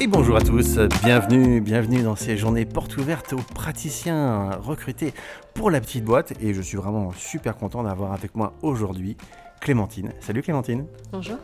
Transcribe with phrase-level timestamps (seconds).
[0.00, 5.14] Et bonjour à tous, bienvenue, bienvenue dans ces journées portes ouvertes aux praticiens recrutés
[5.54, 6.32] pour la petite boîte.
[6.40, 9.16] Et je suis vraiment super content d'avoir avec moi aujourd'hui
[9.60, 10.12] Clémentine.
[10.20, 10.86] Salut Clémentine.
[11.12, 11.36] Bonjour.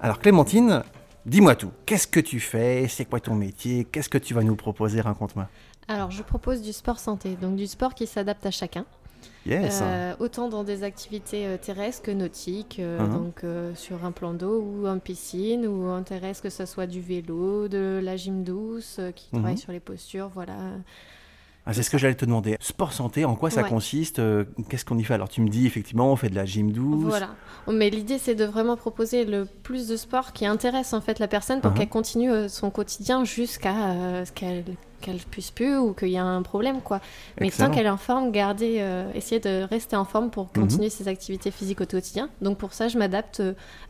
[0.00, 0.82] Alors Clémentine,
[1.28, 1.70] dis-moi tout.
[1.86, 2.86] Qu'est-ce que tu fais?
[2.88, 3.84] C'est quoi ton métier?
[3.84, 5.00] Qu'est-ce que tu vas nous proposer?
[5.00, 5.48] Raconte-moi.
[5.86, 8.84] Alors, je propose du sport santé, donc du sport qui s'adapte à chacun.
[9.46, 9.80] Yes.
[9.82, 13.12] Euh, autant dans des activités euh, terrestres que nautiques, euh, Mhm.
[13.12, 16.86] donc euh, sur un plan d'eau ou en piscine, ou en terrestre, que ce soit
[16.86, 19.40] du vélo, de la gym douce, qui Mhm.
[19.40, 20.56] travaille sur les postures, voilà.
[21.70, 22.56] Ah, c'est ce que j'allais te demander.
[22.60, 23.68] Sport santé, en quoi ça Ouais.
[23.68, 25.12] consiste Euh, Qu'est-ce qu'on y fait?
[25.12, 27.04] Alors tu me dis effectivement on fait de la gym douce.
[27.04, 27.28] Voilà.
[27.70, 31.28] Mais l'idée, c'est de vraiment proposer le plus de sport qui intéresse en fait la
[31.28, 31.76] personne pour Mhm.
[31.76, 34.64] qu'elle continue euh, son quotidien jusqu'à euh, ce qu'elle
[35.02, 37.00] qu'elle puisse plus ou qu'il y a un problème quoi.
[37.40, 37.68] Mais Excellent.
[37.68, 41.06] tant qu'elle est en forme, garder, euh, essayer de rester en forme pour continuer ses
[41.06, 42.30] activités physiques au quotidien.
[42.42, 43.40] Donc pour ça, je m'adapte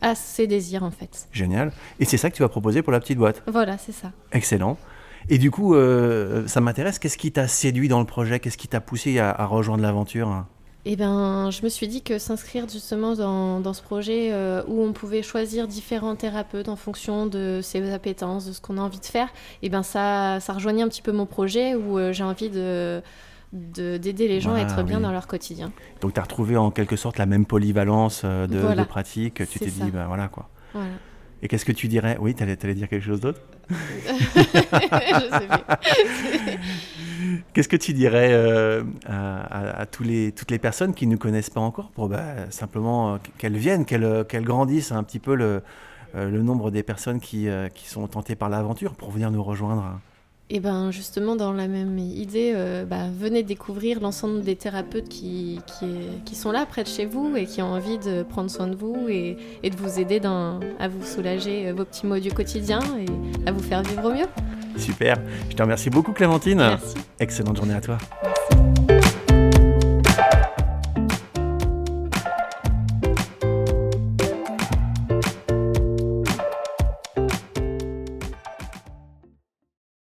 [0.03, 1.29] à ses désirs en fait.
[1.33, 1.73] Génial.
[2.01, 3.43] Et c'est ça que tu vas proposer pour la petite boîte?
[3.47, 4.11] Voilà, c'est ça.
[4.33, 4.77] Excellent.
[5.31, 6.99] Et du coup, euh, ça m'intéresse.
[6.99, 8.41] Qu'est-ce qui t'a séduit dans le projet?
[8.41, 10.45] Qu'est-ce qui t'a poussé à, à rejoindre l'aventure?
[10.85, 14.83] Et ben, je me suis dit que s'inscrire justement dans, dans ce projet euh, où
[14.83, 19.01] on pouvait choisir différents thérapeutes en fonction de ses appétences, de ce qu'on a envie
[19.01, 19.29] de faire,
[19.63, 23.03] et ben ça, ça rejoignait un petit peu mon projet où euh, j'ai envie de
[23.53, 25.73] de- d'aider les gens à être bien dans leur quotidien.
[26.03, 28.83] Donc tu as retrouvé en quelque sorte la même polyvalence de, Voilà.
[28.83, 29.43] de pratique.
[29.49, 30.49] Tu t'es dit, ben voilà quoi.
[30.75, 30.89] Voilà.
[31.43, 32.17] Et qu'est-ce que tu dirais?
[32.21, 33.41] Oui, tu allais, dire quelque chose d'autre?
[33.71, 33.75] Je
[35.31, 36.59] sais plus.
[37.53, 41.13] Qu'est-ce que tu dirais euh, à, à- à tous les, toutes les personnes qui ne
[41.13, 45.03] nous connaissent pas encore pour bah, simplement euh, qu'elles viennent, qu'elles euh, qu'elles grandissent un
[45.05, 45.63] petit peu le,
[46.15, 50.01] le nombre des personnes qui, qui sont tentées par l'aventure pour venir nous rejoindre?
[50.51, 55.61] Et ben justement dans la même idée, euh, bah, venez découvrir l'ensemble des thérapeutes qui,
[55.67, 55.87] qui,
[56.25, 58.75] qui sont là près de chez vous et qui ont envie de prendre soin de
[58.75, 62.33] vous et, et de vous aider dans, à vous soulager euh, vos petits maux du
[62.33, 64.27] quotidien et à vous faire vivre au mieux.
[64.79, 65.19] Super.
[65.51, 66.59] Je te remercie beaucoup Clémentine.
[66.59, 66.95] Merci.
[67.21, 67.99] Excellente journée à toi.